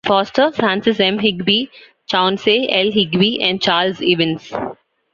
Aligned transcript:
Foster, 0.03 0.51
Francis 0.51 0.99
M. 0.99 1.19
Higbee, 1.19 1.67
Chauncey 2.07 2.67
L. 2.71 2.89
Higbee 2.91 3.39
and 3.39 3.61
Charles 3.61 4.01
Ivins. 4.01 4.51